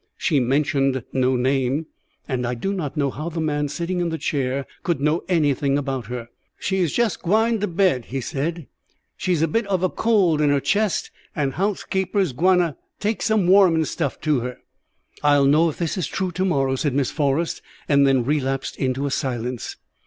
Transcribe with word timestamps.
She 0.17 0.39
mentioned 0.39 1.03
no 1.13 1.35
name, 1.35 1.85
and 2.27 2.47
I 2.47 2.55
do 2.55 2.73
not 2.73 2.97
know 2.97 3.11
how 3.11 3.29
the 3.29 3.39
man 3.39 3.67
sitting 3.67 3.99
in 3.99 4.09
the 4.09 4.17
chair 4.17 4.65
could 4.81 4.99
know 4.99 5.23
anything 5.29 5.77
about 5.77 6.07
her. 6.07 6.29
"She 6.57 6.77
is 6.79 6.91
jest 6.93 7.21
gwine 7.21 7.59
to 7.59 7.67
bed," 7.67 8.05
he 8.05 8.19
said; 8.19 8.65
"she's 9.15 9.43
a 9.43 9.47
bit 9.47 9.67
ov 9.69 9.83
a 9.83 9.89
cold 9.89 10.41
in 10.41 10.49
'er 10.49 10.59
chest, 10.59 11.11
and 11.35 11.53
housekeeper 11.53 12.19
is 12.19 12.33
gwine 12.33 12.57
to 12.57 12.77
take 12.99 13.21
some 13.21 13.45
warmin' 13.45 13.85
stuff 13.85 14.19
to 14.21 14.39
her." 14.39 14.57
"I'll 15.21 15.45
know 15.45 15.69
if 15.69 15.77
this 15.77 15.99
is 15.99 16.07
true 16.07 16.31
to 16.31 16.43
morrow," 16.45 16.75
said 16.75 16.95
Miss 16.95 17.11
Forrest, 17.11 17.61
and 17.87 18.07
then 18.07 18.25
relapsed 18.25 18.77
into 18.77 19.07
silence. 19.11 19.75